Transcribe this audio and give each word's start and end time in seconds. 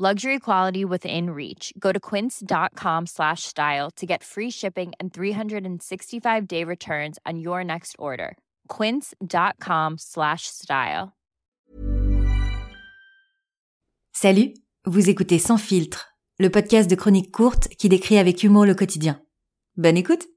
Luxury 0.00 0.38
quality 0.38 0.84
within 0.84 1.30
reach. 1.30 1.72
Go 1.76 1.90
to 1.90 1.98
quince.com 1.98 3.06
slash 3.06 3.42
style 3.42 3.90
to 3.96 4.06
get 4.06 4.22
free 4.22 4.48
shipping 4.48 4.92
and 5.00 5.12
365 5.12 6.46
day 6.46 6.62
returns 6.62 7.18
on 7.26 7.40
your 7.40 7.64
next 7.64 7.96
order. 7.98 8.36
Quince.com 8.68 9.96
slash 9.98 10.42
style. 10.46 11.08
Salut, 14.12 14.54
vous 14.86 15.10
écoutez 15.10 15.40
Sans 15.40 15.58
filtre, 15.58 16.10
le 16.38 16.48
podcast 16.48 16.88
de 16.88 16.94
chroniques 16.94 17.32
courtes 17.32 17.66
qui 17.66 17.88
décrit 17.88 18.18
avec 18.18 18.44
humour 18.44 18.66
le 18.66 18.76
quotidien. 18.76 19.20
Bonne 19.76 19.96
écoute! 19.96 20.28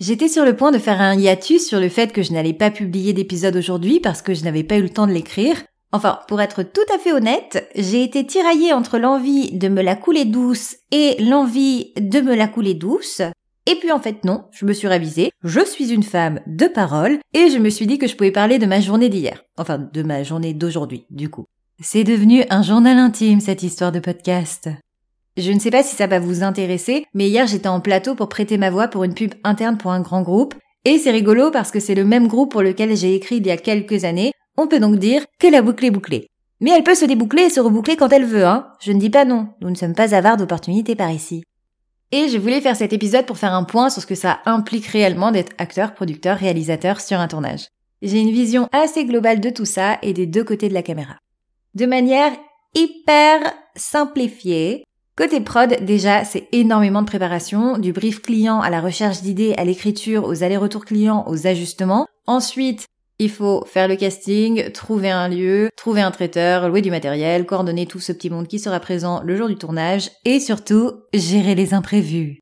J'étais 0.00 0.28
sur 0.28 0.44
le 0.44 0.56
point 0.56 0.72
de 0.72 0.78
faire 0.78 1.00
un 1.00 1.14
hiatus 1.14 1.64
sur 1.64 1.78
le 1.78 1.90
fait 1.90 2.12
que 2.12 2.24
je 2.24 2.32
n'allais 2.32 2.54
pas 2.54 2.72
publier 2.72 3.12
d'épisode 3.12 3.54
aujourd'hui 3.54 4.00
parce 4.00 4.20
que 4.20 4.34
je 4.34 4.42
n'avais 4.42 4.64
pas 4.64 4.78
eu 4.78 4.82
le 4.82 4.90
temps 4.90 5.06
de 5.06 5.12
l'écrire. 5.12 5.62
Enfin, 5.92 6.18
pour 6.28 6.40
être 6.40 6.62
tout 6.62 6.80
à 6.94 6.98
fait 6.98 7.12
honnête, 7.12 7.68
j'ai 7.74 8.02
été 8.02 8.26
tiraillée 8.26 8.72
entre 8.72 8.98
l'envie 8.98 9.52
de 9.52 9.68
me 9.68 9.82
la 9.82 9.96
couler 9.96 10.24
douce 10.24 10.76
et 10.90 11.16
l'envie 11.22 11.92
de 11.96 12.20
me 12.20 12.34
la 12.34 12.48
couler 12.48 12.74
douce. 12.74 13.22
Et 13.66 13.76
puis 13.76 13.90
en 13.90 14.00
fait 14.00 14.24
non, 14.24 14.44
je 14.52 14.64
me 14.64 14.72
suis 14.72 14.88
révisée, 14.88 15.30
je 15.42 15.64
suis 15.64 15.92
une 15.92 16.02
femme 16.02 16.40
de 16.46 16.66
parole, 16.66 17.18
et 17.34 17.50
je 17.50 17.58
me 17.58 17.68
suis 17.68 17.86
dit 17.86 17.98
que 17.98 18.06
je 18.06 18.14
pouvais 18.14 18.30
parler 18.30 18.58
de 18.58 18.66
ma 18.66 18.80
journée 18.80 19.08
d'hier. 19.08 19.44
Enfin, 19.56 19.78
de 19.78 20.02
ma 20.02 20.22
journée 20.22 20.54
d'aujourd'hui, 20.54 21.04
du 21.10 21.28
coup. 21.30 21.46
C'est 21.80 22.04
devenu 22.04 22.44
un 22.48 22.62
journal 22.62 22.96
intime, 22.98 23.40
cette 23.40 23.62
histoire 23.62 23.92
de 23.92 23.98
podcast. 23.98 24.68
Je 25.36 25.52
ne 25.52 25.58
sais 25.58 25.70
pas 25.70 25.82
si 25.82 25.96
ça 25.96 26.06
va 26.06 26.18
vous 26.18 26.42
intéresser, 26.42 27.06
mais 27.12 27.28
hier 27.28 27.46
j'étais 27.46 27.68
en 27.68 27.80
plateau 27.80 28.14
pour 28.14 28.28
prêter 28.28 28.56
ma 28.56 28.70
voix 28.70 28.88
pour 28.88 29.04
une 29.04 29.14
pub 29.14 29.34
interne 29.44 29.76
pour 29.76 29.90
un 29.90 30.00
grand 30.00 30.22
groupe, 30.22 30.54
et 30.84 30.98
c'est 30.98 31.10
rigolo 31.10 31.50
parce 31.50 31.72
que 31.72 31.80
c'est 31.80 31.96
le 31.96 32.04
même 32.04 32.28
groupe 32.28 32.52
pour 32.52 32.62
lequel 32.62 32.96
j'ai 32.96 33.14
écrit 33.16 33.38
il 33.38 33.46
y 33.46 33.50
a 33.50 33.56
quelques 33.56 34.04
années, 34.04 34.32
on 34.56 34.66
peut 34.66 34.80
donc 34.80 34.96
dire 34.96 35.24
que 35.38 35.46
la 35.46 35.62
boucle 35.62 35.84
est 35.84 35.90
bouclée. 35.90 36.28
Mais 36.60 36.70
elle 36.70 36.84
peut 36.84 36.94
se 36.94 37.04
déboucler 37.04 37.42
et 37.44 37.50
se 37.50 37.60
reboucler 37.60 37.96
quand 37.96 38.12
elle 38.12 38.24
veut, 38.24 38.46
hein. 38.46 38.68
Je 38.80 38.92
ne 38.92 39.00
dis 39.00 39.10
pas 39.10 39.24
non, 39.24 39.48
nous 39.60 39.70
ne 39.70 39.74
sommes 39.74 39.94
pas 39.94 40.14
avares 40.14 40.36
d'opportunités 40.36 40.94
par 40.94 41.10
ici. 41.10 41.44
Et 42.12 42.28
je 42.28 42.38
voulais 42.38 42.60
faire 42.60 42.76
cet 42.76 42.92
épisode 42.92 43.26
pour 43.26 43.36
faire 43.36 43.52
un 43.52 43.64
point 43.64 43.90
sur 43.90 44.00
ce 44.00 44.06
que 44.06 44.14
ça 44.14 44.40
implique 44.46 44.86
réellement 44.86 45.32
d'être 45.32 45.52
acteur, 45.58 45.94
producteur, 45.94 46.38
réalisateur 46.38 47.00
sur 47.00 47.18
un 47.18 47.28
tournage. 47.28 47.66
J'ai 48.00 48.20
une 48.20 48.30
vision 48.30 48.68
assez 48.72 49.04
globale 49.04 49.40
de 49.40 49.50
tout 49.50 49.64
ça 49.64 49.98
et 50.02 50.12
des 50.12 50.26
deux 50.26 50.44
côtés 50.44 50.68
de 50.68 50.74
la 50.74 50.82
caméra. 50.82 51.16
De 51.74 51.86
manière 51.86 52.32
hyper 52.74 53.40
simplifiée, 53.74 54.84
Côté 55.16 55.40
prod, 55.40 55.82
déjà, 55.82 56.24
c'est 56.24 56.46
énormément 56.52 57.00
de 57.00 57.06
préparation, 57.06 57.78
du 57.78 57.94
brief 57.94 58.20
client 58.20 58.60
à 58.60 58.68
la 58.68 58.82
recherche 58.82 59.22
d'idées, 59.22 59.54
à 59.56 59.64
l'écriture, 59.64 60.26
aux 60.26 60.42
allers-retours 60.42 60.84
clients, 60.84 61.24
aux 61.26 61.46
ajustements. 61.46 62.06
Ensuite, 62.26 62.86
il 63.18 63.30
faut 63.30 63.64
faire 63.66 63.88
le 63.88 63.96
casting, 63.96 64.70
trouver 64.72 65.10
un 65.10 65.28
lieu, 65.28 65.70
trouver 65.76 66.02
un 66.02 66.10
traiteur, 66.10 66.68
louer 66.68 66.82
du 66.82 66.90
matériel, 66.90 67.46
coordonner 67.46 67.86
tout 67.86 68.00
ce 68.00 68.12
petit 68.12 68.30
monde 68.30 68.46
qui 68.46 68.58
sera 68.58 68.80
présent 68.80 69.22
le 69.24 69.36
jour 69.36 69.48
du 69.48 69.56
tournage 69.56 70.10
et 70.24 70.40
surtout 70.40 70.92
gérer 71.14 71.54
les 71.54 71.72
imprévus. 71.72 72.40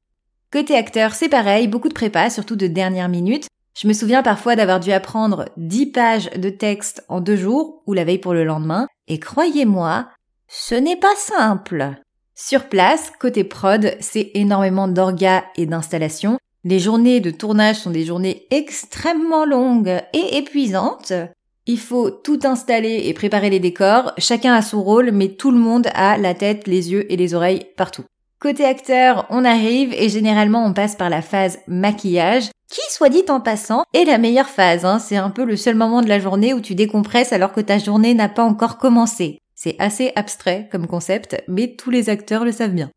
Côté 0.53 0.77
acteur, 0.77 1.15
c'est 1.15 1.29
pareil, 1.29 1.69
beaucoup 1.69 1.89
de 1.89 1.95
prépa, 1.95 2.31
surtout 2.31 2.57
de 2.57 2.67
dernière 2.67 3.09
minute. 3.09 3.47
Je 3.77 3.89
me 3.89 3.93
souviens 3.93 4.23
parfois 4.23 4.55
d'avoir 4.55 4.79
dû 4.79 4.93
apprendre 4.93 5.47
10 5.57 5.87
pages 5.87 6.31
de 6.31 6.49
texte 6.49 7.05
en 7.09 7.21
deux 7.21 7.37
jours 7.37 7.83
ou 7.87 7.93
la 7.93 8.05
veille 8.05 8.19
pour 8.19 8.35
le 8.35 8.45
lendemain. 8.45 8.87
Et 9.09 9.19
croyez-moi, 9.19 10.09
ce 10.47 10.77
n'est 10.77 10.99
pas 10.99 11.17
simple. 11.17 11.97
Sur 12.37 12.69
place, 12.69 13.13
côté 13.21 13.43
prod, 13.45 13.97
c'est 14.01 14.31
énormément 14.35 14.89
d'orgas 14.89 15.43
et 15.57 15.67
d'installations. 15.67 16.39
Les 16.67 16.79
journées 16.79 17.21
de 17.21 17.31
tournage 17.31 17.77
sont 17.77 17.91
des 17.91 18.07
journées 18.07 18.47
extrêmement 18.51 19.45
longues 19.45 20.01
et 20.15 20.39
épuisantes. 20.39 21.13
Il 21.67 21.79
faut 21.79 22.11
tout 22.11 22.39
installer 22.45 23.03
et 23.05 23.13
préparer 23.13 23.51
les 23.51 23.61
décors, 23.61 24.13
chacun 24.17 24.55
a 24.55 24.63
son 24.63 24.83
rôle, 24.83 25.11
mais 25.13 25.29
tout 25.29 25.51
le 25.51 25.59
monde 25.59 25.89
a 25.95 26.17
la 26.17 26.33
tête, 26.33 26.67
les 26.67 26.91
yeux 26.91 27.13
et 27.13 27.19
les 27.19 27.35
oreilles 27.35 27.67
partout. 27.77 28.05
Côté 28.41 28.65
acteur, 28.65 29.27
on 29.29 29.45
arrive 29.45 29.93
et 29.93 30.09
généralement 30.09 30.65
on 30.65 30.73
passe 30.73 30.97
par 30.97 31.11
la 31.11 31.21
phase 31.21 31.59
maquillage, 31.67 32.49
qui, 32.71 32.81
soit 32.91 33.11
dit 33.11 33.25
en 33.29 33.41
passant, 33.41 33.85
est 33.93 34.05
la 34.07 34.17
meilleure 34.17 34.49
phase. 34.49 34.87
Hein. 34.87 34.99
C'est 34.99 35.17
un 35.17 35.31
peu 35.31 35.45
le 35.45 35.57
seul 35.57 35.75
moment 35.75 36.01
de 36.01 36.09
la 36.09 36.19
journée 36.19 36.55
où 36.55 36.61
tu 36.63 36.75
décompresses 36.75 37.35
alors 37.35 37.53
que 37.53 37.61
ta 37.61 37.79
journée 37.79 38.15
n'a 38.15 38.31
pas 38.31 38.43
encore 38.43 38.79
commencé. 38.79 39.39
C'est 39.55 39.77
assez 39.79 40.13
abstrait 40.17 40.69
comme 40.73 40.87
concept, 40.87 41.43
mais 41.47 41.77
tous 41.77 41.91
les 41.91 42.09
acteurs 42.09 42.45
le 42.45 42.53
savent 42.53 42.73
bien. 42.73 42.91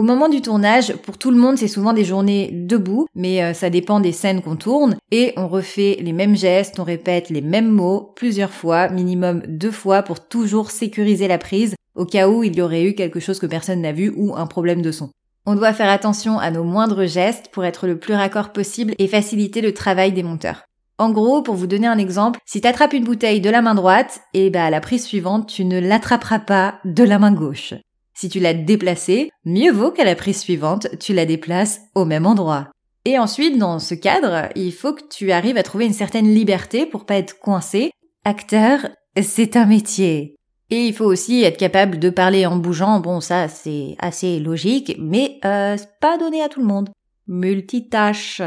Au 0.00 0.02
moment 0.02 0.30
du 0.30 0.40
tournage, 0.40 0.94
pour 0.96 1.18
tout 1.18 1.30
le 1.30 1.36
monde, 1.36 1.58
c'est 1.58 1.68
souvent 1.68 1.92
des 1.92 2.06
journées 2.06 2.48
debout, 2.54 3.06
mais 3.14 3.42
euh, 3.42 3.52
ça 3.52 3.68
dépend 3.68 4.00
des 4.00 4.12
scènes 4.12 4.40
qu'on 4.40 4.56
tourne, 4.56 4.96
et 5.10 5.34
on 5.36 5.46
refait 5.46 5.98
les 6.00 6.14
mêmes 6.14 6.38
gestes, 6.38 6.80
on 6.80 6.84
répète 6.84 7.28
les 7.28 7.42
mêmes 7.42 7.68
mots 7.68 8.14
plusieurs 8.16 8.48
fois, 8.48 8.88
minimum 8.88 9.42
deux 9.46 9.70
fois, 9.70 10.02
pour 10.02 10.26
toujours 10.26 10.70
sécuriser 10.70 11.28
la 11.28 11.36
prise, 11.36 11.74
au 11.94 12.06
cas 12.06 12.30
où 12.30 12.42
il 12.42 12.56
y 12.56 12.62
aurait 12.62 12.84
eu 12.84 12.94
quelque 12.94 13.20
chose 13.20 13.38
que 13.38 13.44
personne 13.44 13.82
n'a 13.82 13.92
vu 13.92 14.10
ou 14.16 14.34
un 14.34 14.46
problème 14.46 14.80
de 14.80 14.90
son. 14.90 15.10
On 15.44 15.54
doit 15.54 15.74
faire 15.74 15.90
attention 15.90 16.38
à 16.38 16.50
nos 16.50 16.64
moindres 16.64 17.06
gestes 17.06 17.50
pour 17.52 17.66
être 17.66 17.86
le 17.86 17.98
plus 17.98 18.14
raccord 18.14 18.54
possible 18.54 18.94
et 18.98 19.06
faciliter 19.06 19.60
le 19.60 19.74
travail 19.74 20.12
des 20.12 20.22
monteurs. 20.22 20.62
En 20.96 21.10
gros, 21.10 21.42
pour 21.42 21.56
vous 21.56 21.66
donner 21.66 21.88
un 21.88 21.98
exemple, 21.98 22.40
si 22.46 22.62
tu 22.62 22.66
attrapes 22.66 22.94
une 22.94 23.04
bouteille 23.04 23.42
de 23.42 23.50
la 23.50 23.60
main 23.60 23.74
droite, 23.74 24.22
et 24.32 24.46
eh 24.46 24.50
bah 24.50 24.64
à 24.64 24.70
la 24.70 24.80
prise 24.80 25.04
suivante, 25.04 25.46
tu 25.46 25.66
ne 25.66 25.78
l'attraperas 25.78 26.38
pas 26.38 26.76
de 26.86 27.04
la 27.04 27.18
main 27.18 27.32
gauche. 27.32 27.74
Si 28.20 28.28
tu 28.28 28.38
l'as 28.38 28.52
déplacée, 28.52 29.30
mieux 29.46 29.72
vaut 29.72 29.92
qu'à 29.92 30.04
la 30.04 30.14
prise 30.14 30.40
suivante, 30.40 30.88
tu 30.98 31.14
la 31.14 31.24
déplaces 31.24 31.80
au 31.94 32.04
même 32.04 32.26
endroit. 32.26 32.68
Et 33.06 33.18
ensuite, 33.18 33.56
dans 33.56 33.78
ce 33.78 33.94
cadre, 33.94 34.50
il 34.54 34.74
faut 34.74 34.92
que 34.92 35.08
tu 35.08 35.32
arrives 35.32 35.56
à 35.56 35.62
trouver 35.62 35.86
une 35.86 35.94
certaine 35.94 36.28
liberté 36.28 36.84
pour 36.84 37.06
pas 37.06 37.14
être 37.14 37.38
coincé. 37.38 37.92
Acteur, 38.26 38.90
c'est 39.22 39.56
un 39.56 39.64
métier. 39.64 40.36
Et 40.68 40.84
il 40.84 40.92
faut 40.92 41.06
aussi 41.06 41.44
être 41.44 41.56
capable 41.56 41.98
de 41.98 42.10
parler 42.10 42.44
en 42.44 42.58
bougeant. 42.58 43.00
Bon, 43.00 43.22
ça, 43.22 43.48
c'est 43.48 43.96
assez 44.00 44.38
logique, 44.38 44.94
mais 44.98 45.38
euh, 45.46 45.78
pas 46.02 46.18
donné 46.18 46.42
à 46.42 46.50
tout 46.50 46.60
le 46.60 46.66
monde. 46.66 46.90
Multitâche. 47.26 48.42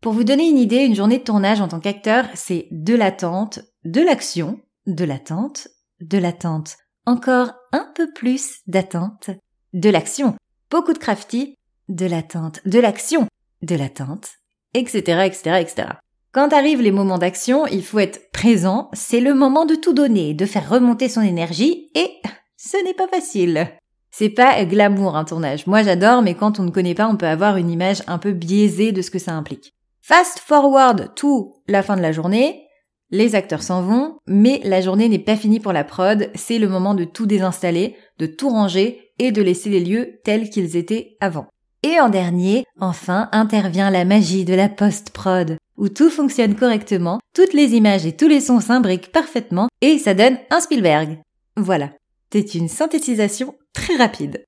Pour 0.00 0.12
vous 0.12 0.22
donner 0.22 0.48
une 0.48 0.58
idée, 0.58 0.84
une 0.84 0.94
journée 0.94 1.18
de 1.18 1.24
tournage 1.24 1.60
en 1.60 1.66
tant 1.66 1.80
qu'acteur, 1.80 2.26
c'est 2.34 2.68
de 2.70 2.94
l'attente, 2.94 3.58
de 3.84 4.02
l'action, 4.02 4.60
de 4.86 5.04
l'attente, 5.04 5.66
de 6.00 6.16
l'attente, 6.16 6.76
encore 7.06 7.54
un 7.72 7.88
peu 7.94 8.12
plus 8.12 8.60
d'attente, 8.66 9.30
de 9.72 9.90
l'action, 9.90 10.34
beaucoup 10.70 10.92
de 10.92 10.98
crafty, 10.98 11.54
de 11.88 12.06
l'attente, 12.06 12.60
de 12.66 12.78
l'action, 12.78 13.26
de 13.62 13.76
l'attente, 13.76 14.28
etc., 14.74 15.22
etc., 15.24 15.58
etc. 15.60 15.88
Quand 16.32 16.52
arrivent 16.52 16.82
les 16.82 16.92
moments 16.92 17.18
d'action, 17.18 17.66
il 17.66 17.82
faut 17.82 17.98
être 17.98 18.30
présent, 18.30 18.90
c'est 18.92 19.20
le 19.20 19.32
moment 19.32 19.64
de 19.64 19.74
tout 19.74 19.94
donner, 19.94 20.34
de 20.34 20.44
faire 20.44 20.68
remonter 20.68 21.08
son 21.08 21.22
énergie, 21.22 21.90
et 21.94 22.10
ce 22.56 22.76
n'est 22.84 22.94
pas 22.94 23.08
facile. 23.08 23.68
C'est 24.10 24.30
pas 24.30 24.64
glamour 24.64 25.16
un 25.16 25.24
tournage. 25.24 25.66
Moi 25.66 25.82
j'adore, 25.82 26.22
mais 26.22 26.34
quand 26.34 26.58
on 26.58 26.64
ne 26.64 26.70
connaît 26.70 26.94
pas, 26.94 27.08
on 27.08 27.16
peut 27.16 27.26
avoir 27.26 27.56
une 27.56 27.70
image 27.70 28.02
un 28.06 28.18
peu 28.18 28.32
biaisée 28.32 28.92
de 28.92 29.02
ce 29.02 29.10
que 29.10 29.18
ça 29.18 29.32
implique. 29.32 29.74
Fast 30.02 30.38
forward 30.38 31.14
tout 31.14 31.54
la 31.68 31.82
fin 31.82 31.96
de 31.96 32.02
la 32.02 32.12
journée, 32.12 32.65
les 33.10 33.34
acteurs 33.34 33.62
s'en 33.62 33.82
vont, 33.82 34.16
mais 34.26 34.60
la 34.64 34.80
journée 34.80 35.08
n'est 35.08 35.18
pas 35.18 35.36
finie 35.36 35.60
pour 35.60 35.72
la 35.72 35.84
prod, 35.84 36.30
c'est 36.34 36.58
le 36.58 36.68
moment 36.68 36.94
de 36.94 37.04
tout 37.04 37.26
désinstaller, 37.26 37.96
de 38.18 38.26
tout 38.26 38.48
ranger 38.48 39.12
et 39.18 39.32
de 39.32 39.42
laisser 39.42 39.70
les 39.70 39.80
lieux 39.80 40.20
tels 40.24 40.50
qu'ils 40.50 40.76
étaient 40.76 41.16
avant. 41.20 41.46
Et 41.82 42.00
en 42.00 42.08
dernier, 42.08 42.64
enfin, 42.80 43.28
intervient 43.32 43.90
la 43.90 44.04
magie 44.04 44.44
de 44.44 44.54
la 44.54 44.68
post-prod, 44.68 45.56
où 45.76 45.88
tout 45.88 46.10
fonctionne 46.10 46.56
correctement, 46.56 47.20
toutes 47.34 47.52
les 47.52 47.74
images 47.74 48.06
et 48.06 48.16
tous 48.16 48.28
les 48.28 48.40
sons 48.40 48.60
s'imbriquent 48.60 49.12
parfaitement, 49.12 49.68
et 49.80 49.98
ça 49.98 50.14
donne 50.14 50.38
un 50.50 50.60
Spielberg. 50.60 51.20
Voilà. 51.56 51.90
C'est 52.32 52.54
une 52.54 52.68
synthétisation 52.68 53.54
très 53.72 53.96
rapide. 53.96 54.44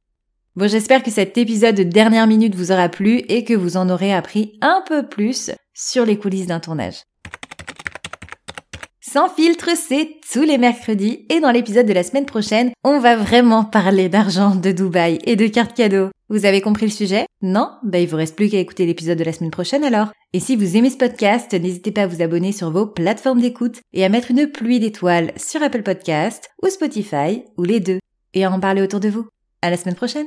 Bon, 0.57 0.69
j'espère 0.69 1.05
que 1.05 1.11
cet 1.11 1.39
épisode 1.39 1.77
de 1.77 1.85
dernière 1.85 2.27
minute 2.27 2.57
vous 2.57 2.73
aura 2.73 2.89
plu 2.89 3.19
et 3.29 3.45
que 3.45 3.55
vous 3.55 3.77
en 3.77 3.89
aurez 3.89 4.13
appris 4.13 4.59
un 4.61 4.83
peu 4.87 5.07
plus 5.07 5.53
sur 5.73 6.05
les 6.05 6.19
coulisses 6.19 6.49
d'un 6.49 6.59
tournage. 6.59 7.03
Sans 9.11 9.31
filtre, 9.31 9.71
c'est 9.75 10.17
tous 10.31 10.43
les 10.43 10.59
mercredis 10.59 11.25
et 11.31 11.41
dans 11.41 11.51
l'épisode 11.51 11.87
de 11.87 11.95
la 11.95 12.03
semaine 12.03 12.27
prochaine, 12.27 12.73
on 12.85 12.99
va 12.99 13.17
vraiment 13.17 13.65
parler 13.65 14.11
d'argent, 14.11 14.55
de 14.55 14.71
Dubaï 14.71 15.19
et 15.25 15.35
de 15.35 15.47
cartes 15.47 15.75
cadeaux. 15.75 16.11
Vous 16.29 16.45
avez 16.45 16.61
compris 16.61 16.85
le 16.85 16.93
sujet? 16.93 17.25
Non? 17.41 17.71
Ben 17.83 18.03
il 18.03 18.09
vous 18.09 18.19
reste 18.19 18.37
plus 18.37 18.51
qu'à 18.51 18.59
écouter 18.59 18.85
l'épisode 18.85 19.17
de 19.17 19.25
la 19.25 19.33
semaine 19.33 19.51
prochaine 19.51 19.83
alors. 19.83 20.09
Et 20.35 20.41
si 20.41 20.57
vous 20.57 20.77
aimez 20.77 20.91
ce 20.91 20.99
podcast, 20.99 21.55
n'hésitez 21.55 21.91
pas 21.91 22.03
à 22.03 22.07
vous 22.07 22.21
abonner 22.21 22.53
sur 22.53 22.71
vos 22.71 22.87
plateformes 22.87 23.41
d'écoute 23.41 23.81
et 23.95 24.05
à 24.05 24.11
mettre 24.11 24.31
une 24.31 24.47
pluie 24.47 24.79
d'étoiles 24.79 25.33
sur 25.39 25.63
Apple 25.63 25.83
Podcast 25.83 26.51
ou 26.63 26.69
Spotify 26.69 27.45
ou 27.57 27.63
les 27.63 27.81
deux 27.81 28.01
et 28.35 28.45
à 28.45 28.51
en 28.51 28.61
parler 28.61 28.83
autour 28.83 29.01
de 29.01 29.09
vous. 29.09 29.27
À 29.63 29.71
la 29.71 29.79
semaine 29.79 29.95
prochaine 29.95 30.27